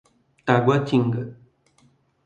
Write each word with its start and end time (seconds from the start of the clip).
Taguatinga 0.45 1.21